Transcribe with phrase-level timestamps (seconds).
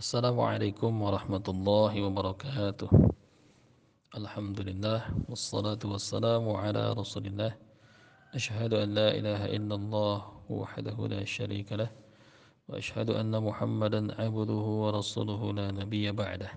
[0.00, 2.90] السلام عليكم ورحمة الله وبركاته.
[4.16, 7.52] الحمد لله والصلاة والسلام على رسول الله.
[8.32, 10.18] أشهد أن لا إله إلا الله
[10.48, 11.92] وحده لا شريك له.
[12.68, 16.50] وأشهد أن محمدا عبده ورسوله لا نبي بعده.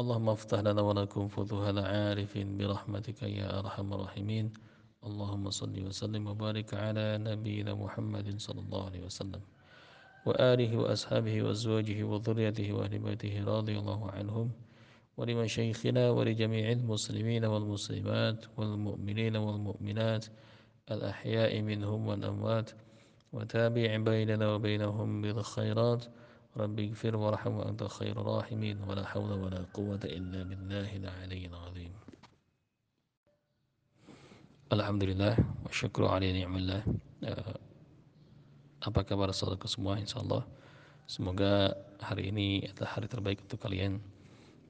[0.00, 4.46] اللهم افتح لنا ولكم فتوح العارف برحمتك يا أرحم الراحمين.
[5.04, 9.57] اللهم صل وسلم وبارك على نبينا محمد صلى الله عليه وسلم.
[10.26, 14.50] وآله وأصحابه وأزواجه وذريته وأهل بيته رضي الله عنهم
[15.16, 20.26] ولمشايخنا ولجميع المسلمين والمسلمات والمؤمنين والمؤمنات
[20.90, 22.70] الأحياء منهم والأموات
[23.32, 26.04] وتابع بيننا وبينهم بالخيرات
[26.56, 31.92] رب اغفر وارحم وأنت خير الراحمين ولا حول ولا قوة إلا بالله العلي العظيم.
[34.72, 36.82] الحمد لله والشكر على نعم الله.
[38.78, 39.98] Apa kabar saudaraku semua?
[39.98, 40.46] Insyaallah.
[41.10, 43.98] Semoga hari ini adalah hari terbaik untuk kalian.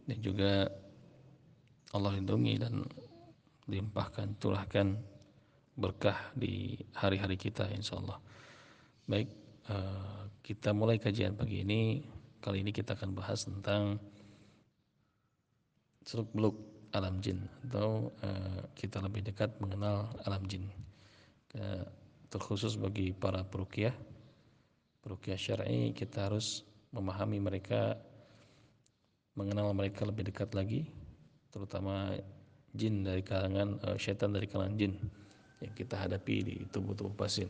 [0.09, 0.73] Dan juga
[1.93, 2.89] Allah lindungi dan
[3.69, 4.97] limpahkan, curahkan
[5.77, 8.17] berkah di hari-hari kita insyaallah.
[9.05, 9.29] Baik,
[9.69, 12.01] eh, kita mulai kajian pagi ini.
[12.41, 14.01] Kali ini kita akan bahas tentang
[16.09, 16.57] Seluk beluk
[16.97, 20.65] alam jin Atau eh, kita lebih dekat mengenal alam jin
[22.29, 23.93] terkhusus bagi para perukiah.
[25.01, 27.97] Perukiah syar'i kita harus memahami mereka
[29.37, 30.89] mengenal mereka lebih dekat lagi
[31.49, 32.13] terutama
[32.77, 34.93] jin dari kalangan uh, syaitan dari kalangan jin
[35.65, 37.49] yang kita hadapi di tubuh-tubuh pasien.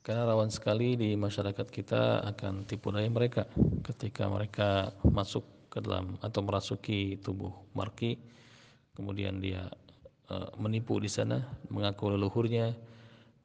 [0.00, 3.48] Karena rawan sekali di masyarakat kita akan tipu daya mereka
[3.84, 8.18] ketika mereka masuk ke dalam atau merasuki tubuh marki
[8.96, 9.89] kemudian dia Eh,
[10.58, 12.74] menipu di sana, mengaku leluhurnya,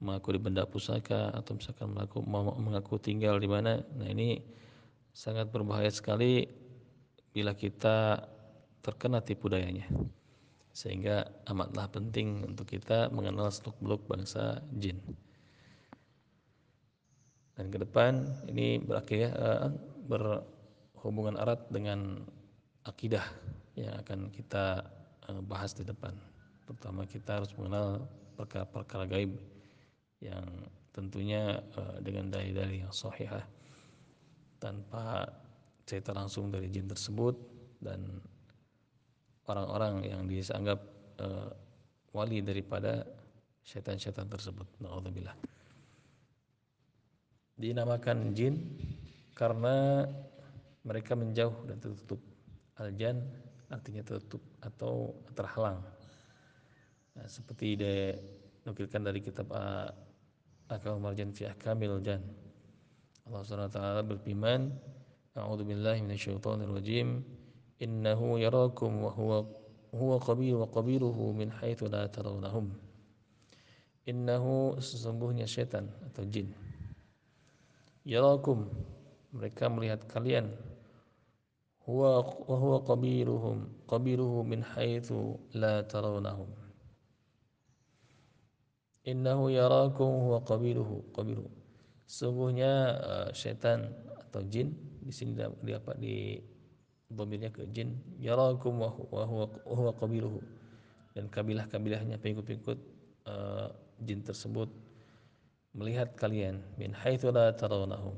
[0.04, 2.22] mengaku di benda pusaka atau misalkan mengaku,
[2.62, 3.82] mengaku tinggal di mana.
[3.96, 4.38] Nah ini
[5.16, 6.46] sangat berbahaya sekali
[7.32, 8.28] bila kita
[8.84, 9.88] terkena tipu dayanya.
[10.76, 15.00] Sehingga amatlah penting untuk kita mengenal seluk beluk bangsa jin.
[17.56, 18.20] Dan ke depan
[18.52, 19.72] ini berakhir uh,
[20.12, 22.28] berhubungan erat dengan
[22.84, 23.24] akidah
[23.80, 24.84] yang akan kita
[25.32, 26.12] uh, bahas di depan
[26.66, 29.38] pertama kita harus mengenal perkara-perkara gaib
[30.20, 30.46] yang
[30.92, 33.46] tentunya uh, dengan dalil-dalil yang sahihah
[34.58, 35.30] tanpa
[35.86, 37.36] cerita langsung dari jin tersebut
[37.78, 38.02] dan
[39.46, 40.80] orang-orang yang dianggap
[41.22, 41.54] uh,
[42.10, 43.06] wali daripada
[43.62, 44.66] syaitan-syaitan tersebut.
[44.82, 45.38] Nauzubillah.
[47.56, 48.56] Dinamakan jin
[49.38, 50.08] karena
[50.82, 52.20] mereka menjauh dan tertutup.
[52.76, 53.22] Aljan
[53.72, 55.80] artinya tertutup atau terhalang
[57.16, 59.48] Nah, seperti dinukilkan dari kitab
[60.68, 62.20] Akal Marjan fi Ahkamil Jan.
[63.24, 64.62] Allah Subhanahu wa taala berfirman,
[65.36, 67.24] A'udzu billahi minasyaitonir rajim.
[67.80, 69.48] Innahu yarakum wa huwa
[69.96, 72.72] huwa qabil wa qabiluhu min haitsu la tarawnahum.
[74.08, 76.52] Innahu sesungguhnya syaitan atau jin.
[78.08, 78.68] Yarakum
[79.36, 80.52] mereka melihat kalian
[81.84, 86.65] huwa wa huwa qabiluhum qabiluhu min haitsu la tarawnahum
[89.06, 91.50] innahu yarakum huwa qabiluhu qabiluhu.
[92.06, 92.72] Sungguhnya
[93.02, 93.90] uh, syaitan
[94.30, 96.42] atau jin di sini di apa di
[97.10, 97.96] dhamirnya ke jin.
[98.20, 100.42] Yarakum wa huwa huwa qabiluhu.
[101.16, 102.80] Dan kabilah-kabilahnya pengikut-pengikut
[103.30, 103.72] uh,
[104.04, 104.68] jin tersebut
[105.72, 108.16] melihat kalian min haitsu la tarawnahum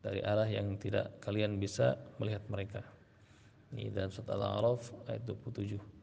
[0.00, 2.80] dari arah yang tidak kalian bisa melihat mereka.
[3.74, 5.96] Ini dalam surat Al-A'raf ayat 27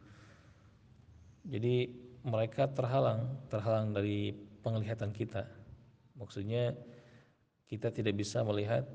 [1.43, 1.91] jadi
[2.23, 4.31] mereka terhalang, terhalang dari
[4.63, 5.43] penglihatan kita.
[6.15, 6.71] Maksudnya
[7.67, 8.87] kita tidak bisa melihat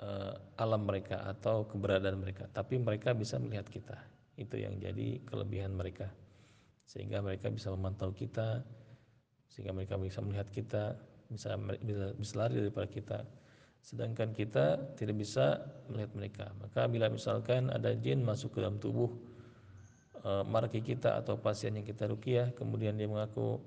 [0.00, 3.96] uh, alam mereka atau keberadaan mereka, tapi mereka bisa melihat kita.
[4.40, 6.08] Itu yang jadi kelebihan mereka.
[6.88, 8.64] Sehingga mereka bisa memantau kita,
[9.52, 10.96] sehingga mereka bisa melihat kita,
[11.28, 11.54] bisa
[11.84, 13.18] bisa, bisa lari daripada kita.
[13.80, 15.60] Sedangkan kita tidak bisa
[15.92, 16.46] melihat mereka.
[16.60, 19.29] Maka bila misalkan ada jin masuk ke dalam tubuh uh,
[20.24, 23.60] marki kita atau pasien yang kita rukiah kemudian dia mengaku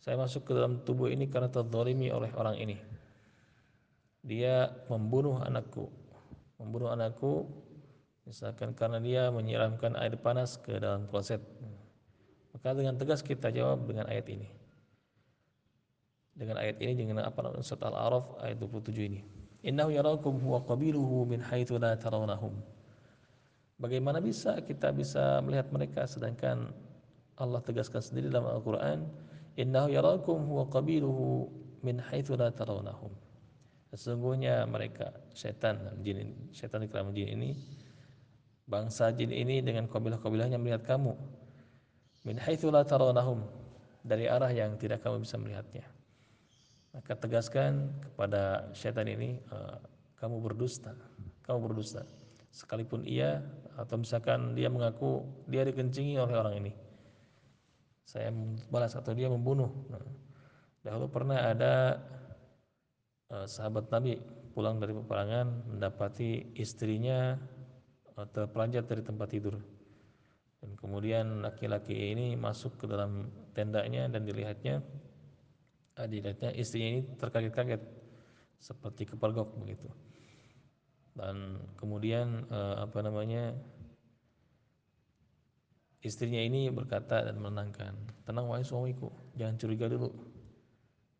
[0.00, 2.80] saya masuk ke dalam tubuh ini karena terzalimi oleh orang ini.
[4.24, 5.92] Dia membunuh anakku.
[6.56, 7.44] Membunuh anakku
[8.24, 11.44] misalkan karena dia menyiramkan air panas ke dalam kloset.
[12.56, 14.48] Maka dengan tegas kita jawab dengan ayat ini.
[16.32, 19.20] Dengan ayat ini dengan apa surat Al-A'raf ayat 27 ini.
[19.68, 22.56] Innahu yarakum huwa qabiluhu min haitsu la tarawnahum
[23.80, 26.04] Bagaimana bisa kita bisa melihat mereka?
[26.04, 26.68] Sedangkan
[27.40, 29.08] Allah tegaskan sendiri dalam Al-Qur'an,
[29.56, 31.48] "Innahu yarakum huwa qabiluhu
[31.80, 33.10] min haitsu la tarawnahum."
[33.90, 37.50] sesungguhnya mereka setan jin setan di jin ini
[38.70, 41.10] bangsa jin ini dengan kabilah-kabilahnya melihat kamu.
[42.22, 43.42] Min haitsu la tarawnahum
[44.06, 45.82] dari arah yang tidak kamu bisa melihatnya.
[46.94, 49.78] Maka tegaskan kepada setan ini uh,
[50.22, 50.94] kamu berdusta
[51.42, 52.06] kamu berdusta.
[52.54, 53.42] Sekalipun ia
[53.80, 56.72] atau misalkan dia mengaku dia dikencingi oleh orang ini.
[58.04, 58.28] Saya
[58.68, 59.72] balas atau dia membunuh.
[59.88, 60.04] Nah,
[60.84, 61.96] dahulu pernah ada
[63.32, 64.20] uh, sahabat Nabi
[64.52, 67.40] pulang dari peperangan mendapati istrinya
[68.20, 69.56] uh, terpelanjat dari tempat tidur.
[70.60, 74.84] Dan kemudian laki-laki ini masuk ke dalam tendanya dan dilihatnya
[75.96, 77.80] uh, dilihatnya istrinya ini terkaget-kaget.
[78.60, 79.88] Seperti kepergok begitu
[81.20, 83.52] dan kemudian uh, apa namanya
[86.00, 87.92] istrinya ini berkata dan menenangkan
[88.24, 90.08] tenang wahai suamiku jangan curiga dulu.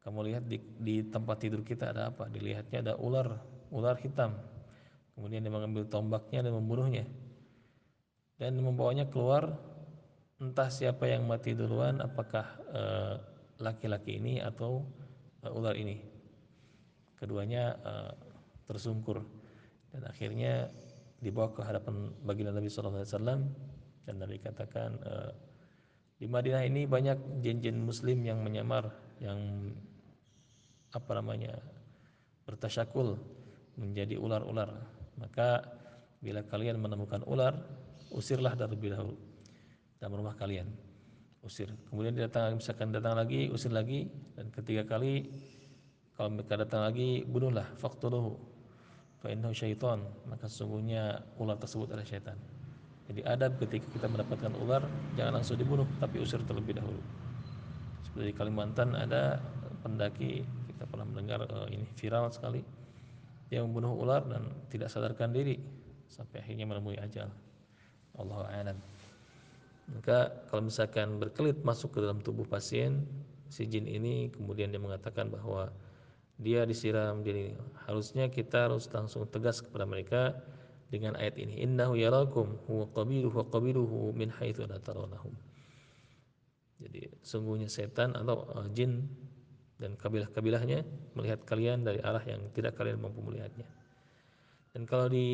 [0.00, 2.24] Kamu lihat di, di tempat tidur kita ada apa?
[2.32, 3.36] Dilihatnya ada ular
[3.68, 4.32] ular hitam.
[5.12, 7.04] Kemudian dia mengambil tombaknya dan membunuhnya.
[8.40, 9.60] Dan membawanya keluar
[10.40, 13.14] entah siapa yang mati duluan apakah eh,
[13.60, 14.88] laki-laki uh, ini atau
[15.44, 16.00] uh, ular ini.
[17.20, 18.12] Keduanya uh,
[18.64, 19.20] tersungkur
[19.90, 20.70] dan akhirnya
[21.20, 23.52] dibawa ke hadapan baginda Nabi Wasallam
[24.08, 25.12] dan Nabi katakan e,
[26.20, 29.72] di Madinah ini banyak jin-jin Muslim yang menyamar yang
[30.90, 31.56] apa namanya
[32.44, 33.16] bertasyakul
[33.78, 34.68] menjadi ular-ular.
[35.16, 35.64] Maka
[36.20, 37.56] bila kalian menemukan ular
[38.12, 39.16] usirlah dari dahulu
[39.96, 40.68] dalam rumah kalian.
[41.40, 41.72] Usir.
[41.88, 44.12] Kemudian datang misalkan datang lagi usir lagi.
[44.36, 45.24] Dan ketiga kali
[46.12, 48.49] kalau mereka datang lagi bunuhlah faqtuluhu
[49.20, 50.02] fa innahu syaitan.
[50.26, 52.36] Maka sesungguhnya ular tersebut adalah syaitan.
[53.10, 54.86] Jadi adab ketika kita mendapatkan ular
[55.18, 57.02] jangan langsung dibunuh tapi usir terlebih dahulu.
[58.06, 59.42] Seperti di Kalimantan ada
[59.82, 62.62] pendaki kita pernah mendengar uh, ini viral sekali.
[63.50, 65.58] Dia membunuh ular dan tidak sadarkan diri
[66.06, 67.26] sampai akhirnya menemui ajal.
[68.14, 68.78] Allah a'lam.
[69.90, 73.02] Maka kalau misalkan berkelit masuk ke dalam tubuh pasien
[73.50, 75.74] si jin ini kemudian dia mengatakan bahwa
[76.40, 77.52] dia disiram jadi
[77.84, 80.40] harusnya kita harus langsung tegas kepada mereka
[80.88, 81.60] dengan ayat ini.
[81.60, 85.36] Innahu yarakum huwa qabiluhu wa qabiluhu min haitsu la tarawnahum
[86.80, 89.04] jadi sungguhnya setan atau uh, jin
[89.76, 93.68] dan kabilah-kabilahnya melihat kalian dari arah yang tidak kalian mampu melihatnya.
[94.72, 95.28] Dan kalau di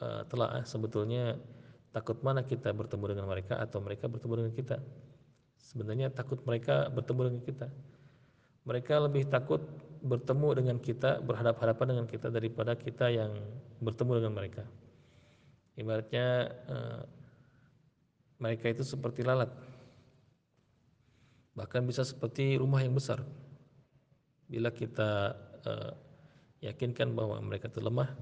[0.00, 1.36] uh, telah sebetulnya
[1.92, 4.76] takut mana kita bertemu dengan mereka atau mereka bertemu dengan kita?
[5.60, 7.66] Sebenarnya takut mereka bertemu dengan kita.
[8.64, 9.60] Mereka lebih takut
[10.02, 13.32] bertemu dengan kita, berhadap-hadapan dengan kita daripada kita yang
[13.80, 14.64] bertemu dengan mereka.
[15.76, 16.26] Ibaratnya
[16.68, 17.00] uh,
[18.40, 19.52] mereka itu seperti lalat.
[21.56, 23.24] Bahkan bisa seperti rumah yang besar.
[24.48, 25.92] Bila kita uh,
[26.64, 28.12] yakinkan bahwa mereka itu lemah,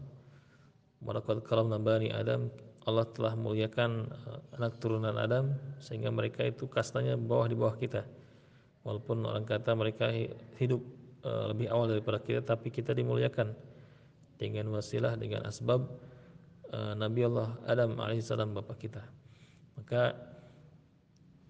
[1.04, 2.48] Walaqad karamna bani Adam,
[2.88, 8.04] Allah telah muliakan uh, anak turunan Adam sehingga mereka itu kastanya bawah di bawah kita
[8.84, 10.12] walaupun orang kata mereka
[10.60, 10.84] hidup
[11.24, 13.56] uh, lebih awal daripada kita tapi kita dimuliakan
[14.36, 15.88] dengan wasilah dengan asbab
[16.70, 19.02] uh, Nabi Allah Adam alaihissalam bapa kita.
[19.80, 20.14] Maka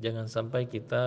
[0.01, 1.03] jangan sampai kita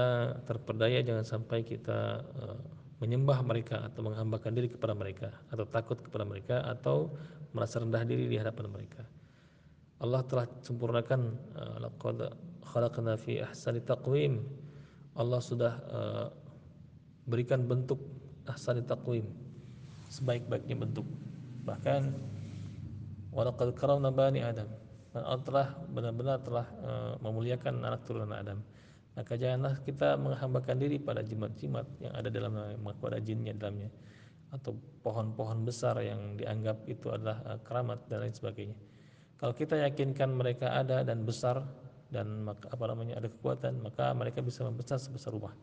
[0.46, 2.60] terpedaya jangan sampai kita uh,
[3.00, 7.14] menyembah mereka atau menghambakan diri kepada mereka atau takut kepada mereka atau
[7.54, 9.06] merasa rendah diri di hadapan mereka.
[9.98, 11.34] Allah telah sempurnakan
[11.82, 12.30] laqad
[12.62, 14.46] khalaqna fi ahsani taqwim.
[15.18, 15.74] Allah sudah
[17.26, 17.98] berikan bentuk
[18.48, 19.28] ahsani taqwim.
[20.08, 21.06] Sebaik-baiknya bentuk.
[21.68, 22.16] Bahkan
[23.36, 24.68] walaqad karamna bani adam.
[25.12, 28.62] Dan Allah telah benar-benar telah uh, memuliakan anak turunan Adam.
[29.18, 32.54] Maka janganlah kita menghambakan diri pada jimat-jimat yang ada dalam
[33.02, 33.90] pada jinnya dalamnya.
[34.54, 38.78] Atau pohon-pohon besar yang dianggap itu adalah uh, keramat dan lain sebagainya.
[39.42, 41.66] Kalau kita yakinkan mereka ada dan besar
[42.14, 45.54] dan apa namanya ada kekuatan maka mereka bisa membesar sebesar rumah.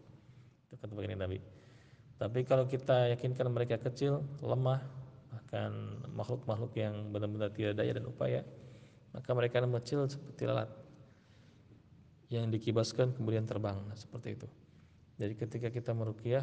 [0.67, 1.64] Itu kata baginda Nabi
[2.25, 4.81] tapi kalau kita yakinkan mereka kecil lemah
[5.29, 8.41] bahkan makhluk-makhluk yang benar-benar tidak daya dan upaya
[9.13, 10.73] maka mereka kecil seperti lalat
[12.33, 14.49] yang dikibaskan kemudian terbang nah, seperti itu.
[15.21, 16.43] Jadi ketika kita meruqyah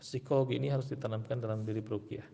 [0.00, 2.24] psikologi ini harus ditanamkan dalam diri peruqyah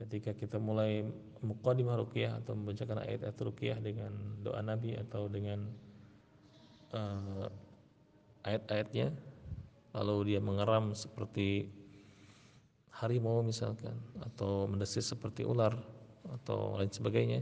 [0.00, 1.04] ketika kita mulai
[1.44, 5.68] muqaddimah ruqyah atau membacakan ayat-ayat ruqyah dengan doa Nabi atau dengan
[6.96, 7.46] uh,
[8.48, 9.12] ayat-ayatnya
[9.92, 11.68] lalu dia mengeram seperti
[12.90, 15.72] harimau misalkan atau mendesis seperti ular
[16.42, 17.40] atau lain sebagainya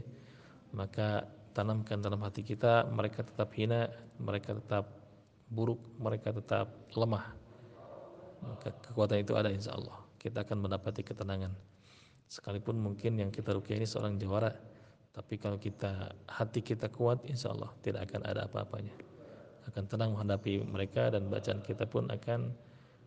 [0.71, 1.25] maka
[1.57, 3.89] tanamkan dalam hati kita mereka tetap hina
[4.21, 4.99] mereka tetap
[5.49, 7.25] buruk mereka tetap lemah.
[8.39, 9.97] Maka kekuatan itu ada insya Allah.
[10.15, 11.51] Kita akan mendapati ketenangan.
[12.29, 14.53] Sekalipun mungkin yang kita rukyah ini seorang jawara
[15.09, 18.93] tapi kalau kita hati kita kuat insya Allah tidak akan ada apa-apanya.
[19.65, 22.53] Akan tenang menghadapi mereka dan bacaan kita pun akan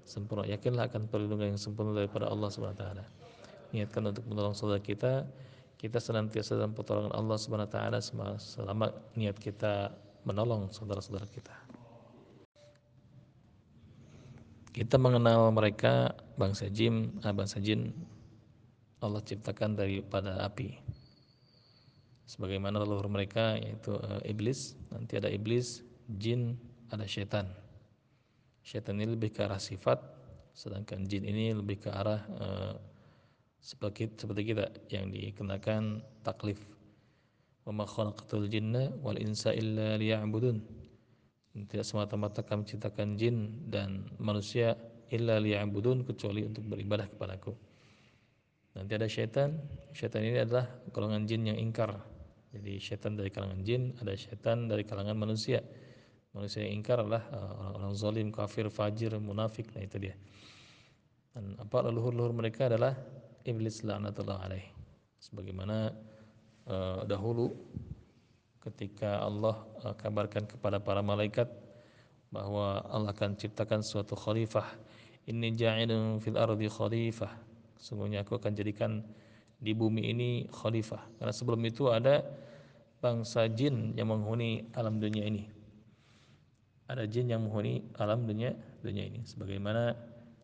[0.05, 0.49] sempurna.
[0.49, 2.83] Yakinlah akan perlindungan yang sempurna daripada Allah swt
[3.73, 5.25] niatkan untuk menolong saudara kita.
[5.81, 7.77] Kita senantiasa dalam pertolongan Allah swt
[8.39, 9.91] selama niat kita
[10.23, 11.55] menolong saudara-saudara kita.
[14.73, 17.93] Kita mengenal mereka bangsa jin, ah, bangsa jin.
[19.03, 20.79] Allah ciptakan daripada api.
[22.25, 25.85] Sebagaimana leluhur mereka yaitu uh, iblis, nanti ada iblis,
[26.17, 26.57] jin,
[26.89, 27.45] ada syaitan.
[28.63, 29.99] Syaitan ini lebih ke arah sifat,
[30.55, 32.75] sedangkan jin ini lebih ke arah uh,
[33.59, 36.63] seperti seperti kita yang dikenakan taklif.
[37.63, 37.75] Wa
[38.51, 40.83] jinna wal insa illa liya'budun
[41.53, 44.73] tidak semata-mata kami ciptakan jin dan manusia
[45.13, 47.53] illa liya'budun kecuali untuk beribadah kepadaku.
[48.73, 49.61] Nanti ada syaitan.
[49.93, 50.65] Syaitan ini adalah
[50.97, 51.93] golongan jin yang ingkar.
[52.57, 55.61] Jadi syaitan dari kalangan jin, ada syaitan dari kalangan manusia.
[56.33, 59.69] Manusia yang ingkar adalah uh, orang-orang zalim, kafir, fajir, munafik.
[59.77, 60.17] Nah itu dia.
[61.37, 62.97] Dan apa leluhur-leluhur mereka adalah
[63.45, 64.65] iblis la'natullah alaih.
[65.21, 65.93] Sebagaimana
[66.69, 67.53] uh, dahulu
[68.65, 71.51] ketika Allah uh, kabarkan kepada para malaikat
[72.33, 74.65] bahwa Allah akan ciptakan suatu khalifah
[75.29, 77.31] inni ja'ilun fil ardi khalifah
[77.77, 79.05] sungguhnya aku akan jadikan
[79.61, 82.25] di bumi ini khalifah karena sebelum itu ada
[83.03, 85.47] bangsa jin yang menghuni alam dunia ini
[86.93, 88.53] ada jin yang menghuni alam dunia
[88.85, 89.25] dunia ini.
[89.25, 89.97] Sebagaimana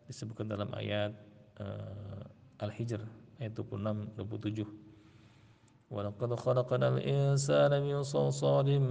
[0.09, 1.13] disebutkan dalam ayat
[1.61, 3.05] uh, Al-Hijr
[3.39, 4.89] ayat 26 27
[5.89, 8.85] Walaqad al-insana min salsalin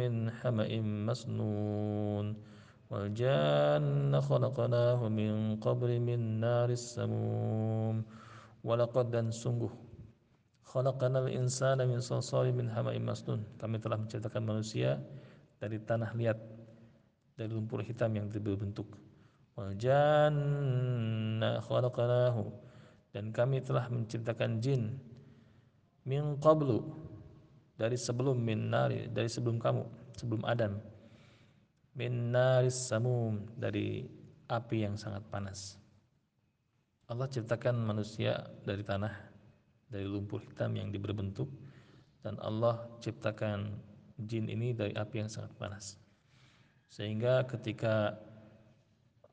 [0.00, 2.40] min hama'in masnun.
[2.88, 8.00] Wal janna khalaqnahu min qabri min naris samum.
[8.64, 9.68] Walaqad dan sungguh
[10.64, 13.44] khalaqnal insana min salsalin min hama'in masnun.
[13.60, 14.96] Kami telah menciptakan manusia
[15.60, 16.57] dari tanah liat
[17.38, 18.98] dari lumpur hitam yang berbentuk
[19.54, 21.62] wal janna
[23.14, 24.98] dan kami telah menciptakan jin
[26.02, 26.82] min qablu
[27.78, 29.86] dari sebelum min nari dari sebelum kamu
[30.18, 30.82] sebelum Adam.
[31.98, 34.06] Min naris samum dari
[34.46, 35.78] api yang sangat panas.
[37.10, 39.10] Allah ciptakan manusia dari tanah
[39.90, 41.48] dari lumpur hitam yang berbentuk
[42.22, 43.78] dan Allah ciptakan
[44.26, 45.98] jin ini dari api yang sangat panas
[46.88, 48.16] sehingga ketika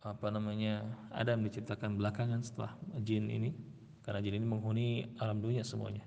[0.06, 3.58] apa namanya Adam diciptakan belakangan setelah jin ini
[4.06, 6.06] karena jin ini menghuni alam dunia semuanya.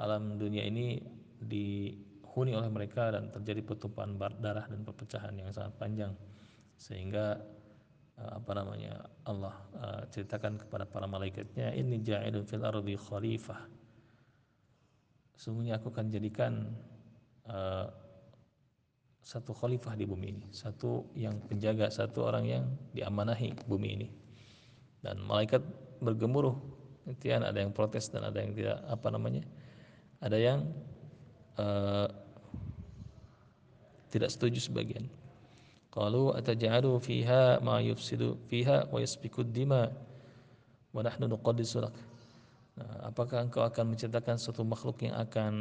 [0.00, 0.96] Alam dunia ini
[1.36, 6.16] dihuni oleh mereka dan terjadi pertumpahan darah dan perpecahan yang sangat panjang.
[6.80, 7.36] Sehingga
[8.16, 13.60] eh, apa namanya Allah uh, ceritakan kepada para malaikatnya ini ja'ilun fil ardi khalifah.
[15.36, 16.64] Sungguhnya aku akan jadikan
[17.44, 17.92] uh,
[19.20, 22.64] satu khalifah di bumi ini satu yang penjaga satu orang yang
[22.96, 24.08] diamanahi bumi ini.
[25.00, 25.64] Dan malaikat
[26.04, 26.56] bergemuruh
[27.04, 29.42] kemudian ada yang protes dan ada yang tidak apa namanya
[30.20, 30.68] ada yang
[31.56, 32.08] uh,
[34.12, 35.08] tidak setuju sebagian.
[35.90, 39.90] Qalu ataj'alu fiha ma yufsidu fiha wa yasfiku dima
[40.94, 41.96] wa nahnu nuqaddisu lak.
[42.78, 45.52] Nah, apakah engkau akan menciptakan suatu makhluk yang akan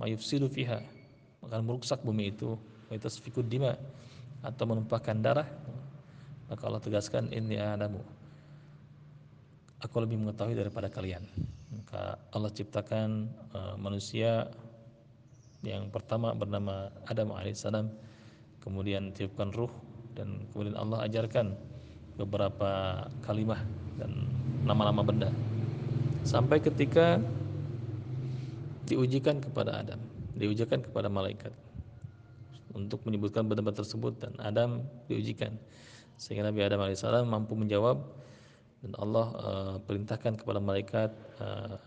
[0.00, 0.80] ma yufsidu fiha
[1.48, 2.56] akan merusak bumi itu
[2.88, 3.76] wa yasfiku dima
[4.44, 5.48] atau menumpahkan darah.
[6.52, 8.04] Maka Allah tegaskan inni a'lamu.
[9.80, 11.24] Aku lebih mengetahui daripada kalian.
[11.72, 14.48] Maka Allah ciptakan uh, manusia
[15.64, 17.88] yang pertama bernama Adam alaihissalam
[18.60, 19.72] kemudian tiupkan ruh
[20.12, 21.56] dan kemudian Allah ajarkan
[22.20, 23.60] beberapa kalimah
[23.96, 24.28] dan
[24.68, 25.32] nama-nama benda.
[26.24, 27.20] Sampai ketika
[28.84, 31.54] diujikan kepada Adam diujikan kepada malaikat.
[32.74, 35.54] Untuk menyebutkan benda-benda tersebut dan Adam diujikan.
[36.18, 38.02] Sehingga Nabi Adam alaihissalam mampu menjawab
[38.82, 41.78] dan Allah uh, perintahkan kepada malaikat uh,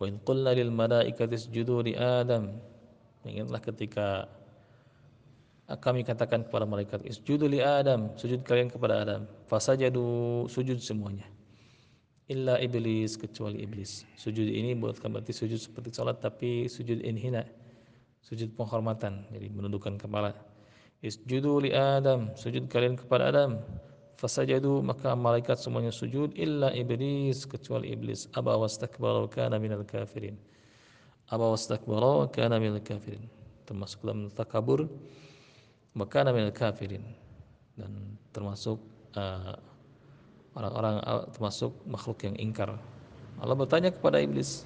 [0.00, 2.56] wa in qulna lil malaikati isjudu li adam.
[3.22, 4.06] Ingatlah ketika
[5.78, 9.28] kami katakan kepada malaikat isjudu li adam sujud kalian kepada adam.
[9.46, 11.28] Fasajadu sujud semuanya
[12.32, 14.08] illa iblis kecuali iblis.
[14.16, 17.44] Sujud ini bukan berarti sujud seperti salat tapi sujud inhina
[18.24, 20.32] sujud penghormatan jadi menundukkan kepala.
[21.02, 23.60] Isjudu li adam sujud kalian kepada adam.
[24.22, 26.30] Fasajadu maka malaikat semuanya sujud.
[26.38, 28.30] Illa iblis kecuali iblis.
[28.38, 30.38] Aba wastakbara wa kana minal kafirin.
[31.26, 33.26] Aba wastakbara wa kana minal kafirin.
[33.66, 34.86] Termasuk dalam takabur
[35.98, 37.02] wa kana minal kafirin.
[37.74, 38.78] Dan termasuk
[39.18, 39.58] uh,
[40.52, 42.76] orang-orang uh, termasuk makhluk yang ingkar
[43.42, 44.62] Allah bertanya kepada iblis,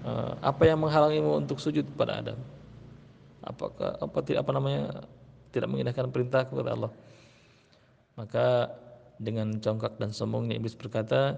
[0.00, 2.38] eh, apa yang menghalangimu untuk sujud kepada Adam?
[3.44, 4.82] Apakah apa tidak apa namanya
[5.52, 6.92] tidak mengindahkan perintah kepada Allah?
[8.16, 8.72] Maka
[9.20, 11.36] dengan congkak dan sombongnya iblis berkata,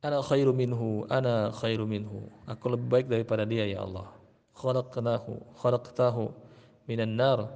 [0.00, 2.32] Ana khairu minhu, ana khairu minhu.
[2.48, 4.08] Aku lebih baik daripada dia ya Allah.
[4.56, 6.32] Khalaqnahu, khalaqtahu
[6.88, 7.52] minan nar.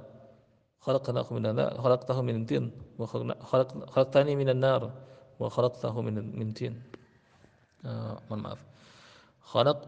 [0.85, 2.69] Khalaqnahu minan nar, khalaqtahu min tin.
[2.97, 4.81] Wa khalaqtani minan nar
[5.39, 6.73] wa khalaqtahu min min tin.
[7.83, 8.59] Uh, mohon maaf.
[9.51, 9.79] Khalaq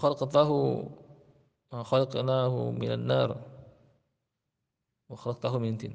[0.00, 0.56] khalaqtahu
[1.90, 3.30] khalaqnahu minan nar
[5.08, 5.94] wa khalaqtahu min tin.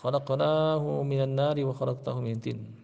[0.00, 2.79] khalaqnahu minan nari wa khalaqtahu min tin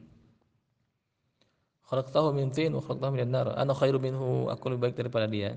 [1.86, 3.46] khalaqtahu min tin wa khalaqtahu minan nar.
[3.54, 5.54] Ana khairu minhu aku lebih baik daripada dia.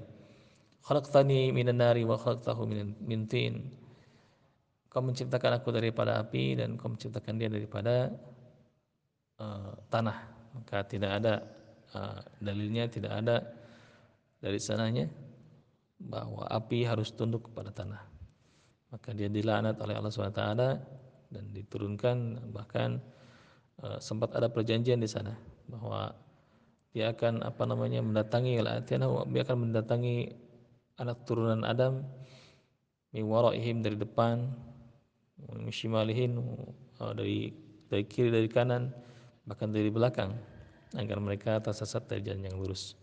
[0.85, 2.61] Khalaqtani minan nari wa khalaqtahu
[3.01, 3.73] min tin.
[4.89, 8.09] Kau menciptakan aku daripada api dan kau menciptakan dia daripada
[9.37, 10.17] uh, tanah.
[10.57, 11.33] Maka tidak ada
[11.93, 13.37] uh, dalilnya tidak ada
[14.41, 15.05] dari sananya
[16.01, 18.01] bahwa api harus tunduk kepada tanah.
[18.89, 20.45] Maka dia dilaknat oleh Allah SWT
[21.29, 22.97] dan diturunkan bahkan
[23.85, 25.37] uh, sempat ada perjanjian di sana
[25.69, 26.17] bahwa
[26.89, 28.57] dia akan apa namanya mendatangi
[29.29, 30.33] dia akan mendatangi
[30.97, 32.03] anak turunan Adam
[33.13, 34.49] min waraihim dari depan
[35.47, 35.71] min
[36.99, 37.53] uh, dari
[37.89, 38.91] dari kiri dari kanan
[39.47, 40.35] bahkan dari belakang
[40.97, 42.97] agar mereka tersesat dari jalan yang lurus.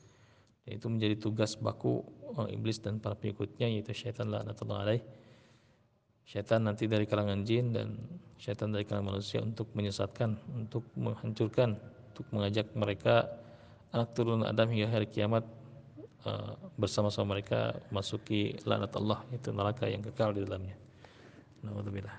[0.67, 2.03] Dan itu menjadi tugas baku
[2.39, 5.03] uh, iblis dan para pengikutnya yaitu syaitan laknatullah alaih.
[6.27, 7.95] Syaitan nanti dari kalangan jin dan
[8.35, 11.79] syaitan dari kalangan manusia untuk menyesatkan, untuk menghancurkan,
[12.17, 13.29] untuk mengajak mereka
[13.93, 15.45] anak turun Adam hingga hari kiamat
[16.25, 20.81] eh, bersama-sama mereka masuki lanat Allah itu neraka yang kekal di dalamnya.
[21.61, 22.17] Nauzubillah.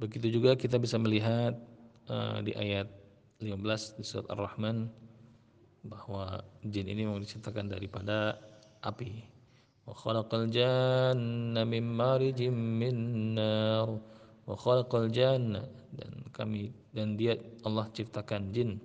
[0.00, 1.52] Begitu juga kita bisa melihat
[2.08, 2.88] eh, di ayat
[3.44, 4.88] 15 di surat Ar-Rahman
[5.84, 8.40] bahwa jin ini memang diciptakan daripada
[8.80, 9.20] api.
[9.84, 12.96] Wa khalaqal janna min marijim min
[13.36, 14.00] nar.
[14.48, 14.56] Wa
[15.94, 17.34] dan kami dan dia
[17.66, 18.78] Allah ciptakan jin.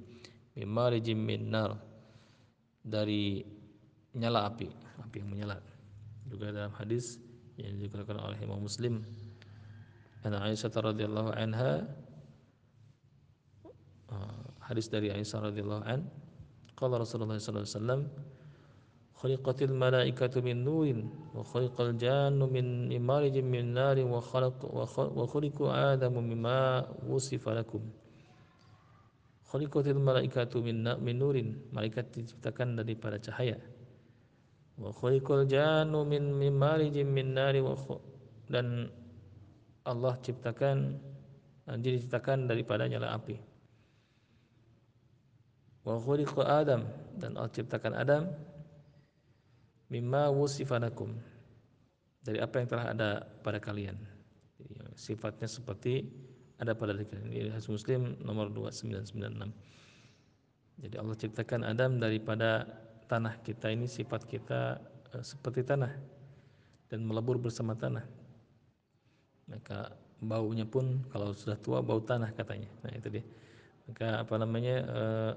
[0.57, 1.53] Min marijim min
[2.81, 3.45] dari
[4.17, 4.67] nyala api.
[5.05, 5.57] Api yang menyala.
[6.25, 7.21] Juga dalam hadis
[7.55, 9.05] yang dikatakan oleh Imam Muslim.
[10.25, 11.85] An Aisyah radhiyallahu anha.
[14.09, 16.09] Uh, hadis dari Aisyah radhiyallahu an.
[16.73, 18.01] Qala Rasulullah sallallahu alaihi wasallam
[19.19, 25.67] khuliqatil malaikatu min nurin wa khuliqal jannu min marijin min narin wa khalaq wa khuliqu
[25.67, 27.84] adamu mimma wusifa lakum.
[29.51, 33.60] Khuliqatil malaikatu min min nurin malaikat diciptakan daripada cahaya.
[34.79, 37.75] Wa khuliqal jannu min min marijin min narin wa
[38.47, 38.88] dan
[39.84, 40.95] Allah ciptakan
[41.84, 43.36] jin diciptakan daripada nyala api.
[45.84, 46.88] Wa khuliqa Adam
[47.19, 48.23] dan Allah ciptakan Adam
[49.89, 51.17] mimma wusifanakum
[52.21, 53.10] dari apa yang telah ada
[53.41, 53.97] pada kalian.
[54.60, 56.06] Jadi, sifatnya seperti
[56.62, 57.30] ada pada kalian.
[57.30, 59.69] Ini hadis muslim nomor 2996
[60.80, 62.63] jadi Allah ciptakan Adam daripada
[63.12, 64.80] tanah kita ini sifat kita
[65.12, 65.91] uh, seperti tanah.
[66.89, 68.02] Dan melebur bersama tanah.
[69.45, 72.71] Maka baunya pun kalau sudah tua bau tanah katanya.
[72.82, 73.23] Nah itu dia.
[73.86, 75.34] Maka apa namanya uh,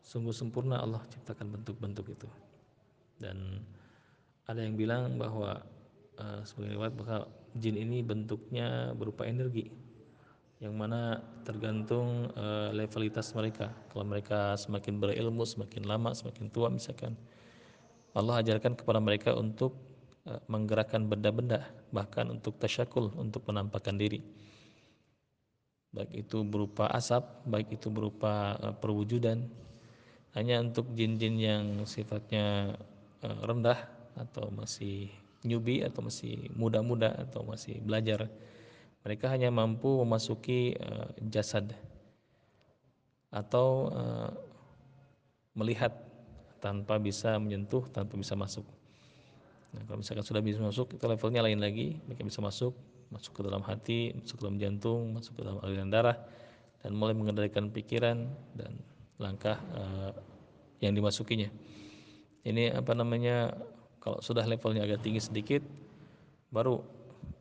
[0.00, 2.28] sungguh sempurna Allah ciptakan bentuk-bentuk itu
[3.20, 3.60] dan
[4.48, 5.62] ada yang bilang bahwa
[6.18, 9.70] uh, sebagai riwayat bahwa jin ini bentuknya berupa energi
[10.60, 13.72] yang mana tergantung uh, levelitas mereka.
[13.92, 17.14] Kalau mereka semakin berilmu semakin lama semakin tua misalkan
[18.12, 19.76] Allah ajarkan kepada mereka untuk
[20.26, 24.20] uh, menggerakkan benda-benda bahkan untuk tasyakul untuk menampakkan diri.
[25.90, 29.46] Baik itu berupa asap baik itu berupa uh, perwujudan.
[30.30, 32.89] Hanya untuk jin-jin yang sifatnya Eh,
[33.22, 33.78] rendah
[34.16, 35.12] atau masih
[35.44, 38.28] newbie atau masih muda-muda atau masih belajar.
[39.04, 41.72] Mereka hanya mampu memasuki uh, jasad
[43.32, 44.30] atau uh,
[45.56, 45.96] melihat
[46.60, 48.68] tanpa bisa menyentuh tanpa bisa masuk.
[49.70, 51.96] Nah, kalau misalkan sudah bisa masuk itu levelnya lain lagi.
[52.04, 52.76] Mereka bisa masuk
[53.10, 56.16] masuk ke dalam hati masuk ke dalam jantung masuk ke dalam aliran darah
[56.80, 58.72] dan mulai mengendalikan pikiran dan
[59.18, 60.14] langkah uh,
[60.78, 61.50] yang dimasukinya
[62.44, 63.52] ini apa namanya
[64.00, 65.62] kalau sudah levelnya agak tinggi sedikit
[66.50, 66.80] baru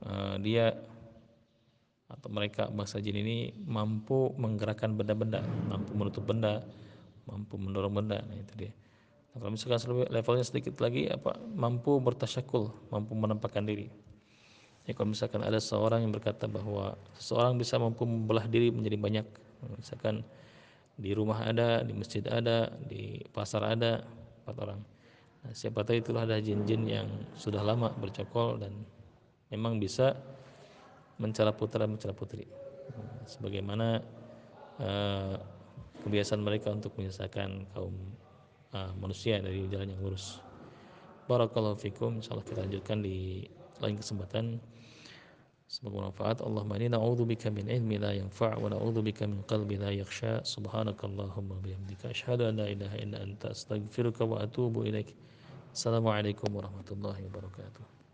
[0.06, 0.76] uh, dia
[2.10, 6.66] atau mereka bangsa jin ini mampu menggerakkan benda-benda, mampu menutup benda,
[7.30, 8.18] mampu mendorong benda.
[8.26, 8.74] Nah itu dia.
[9.30, 9.78] Nah, kalau misalkan
[10.10, 13.94] levelnya sedikit lagi apa mampu bertasyakul, mampu menampakkan diri.
[14.90, 19.26] Ya, kalau misalkan ada seorang yang berkata bahwa seseorang bisa mampu membelah diri menjadi banyak,
[19.78, 20.26] misalkan
[20.98, 24.02] di rumah ada, di masjid ada, di pasar ada,
[24.50, 24.82] empat orang.
[25.46, 27.08] Nah, siapa tahu itulah ada jin-jin yang
[27.38, 28.74] sudah lama bercokol dan
[29.54, 30.18] memang bisa
[31.22, 32.50] mencela putra mencela putri.
[33.30, 34.02] Sebagaimana
[34.82, 35.38] uh,
[36.02, 37.94] kebiasaan mereka untuk menyesatkan kaum
[38.74, 40.42] uh, manusia dari jalan yang lurus.
[41.30, 42.18] Barakallahu fikum.
[42.18, 43.46] Insyaallah kita lanjutkan di
[43.80, 44.58] lain kesempatan.
[45.70, 49.92] سبحانك ونفعت اللهم إني نعوذ بك من علم لا ينفع ونعوذ بك من قلب لا
[49.92, 55.16] يخشى سبحانك اللهم وبحمدك أشهد أن لا إله إلا أنت أستغفرك وأتوب إليك
[55.74, 57.99] السلام عليكم ورحمة الله وبركاته